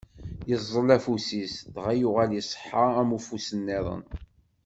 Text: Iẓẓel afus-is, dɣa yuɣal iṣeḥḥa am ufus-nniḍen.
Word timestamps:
Iẓẓel 0.53 0.87
afus-is, 0.95 1.55
dɣa 1.73 1.93
yuɣal 1.99 2.31
iṣeḥḥa 2.39 2.85
am 3.01 3.09
ufus-nniḍen. 3.17 4.03